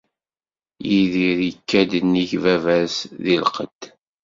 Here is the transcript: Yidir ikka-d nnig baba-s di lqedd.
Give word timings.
Yidir 0.89 1.37
ikka-d 1.51 1.91
nnig 2.05 2.31
baba-s 2.43 2.95
di 3.23 3.35
lqedd. 3.43 3.81